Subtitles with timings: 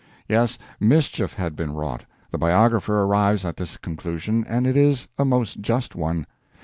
[0.27, 2.05] Yes, mischief had been wrought.
[2.31, 6.25] The biographer arrives at this conclusion, and it is a most just one.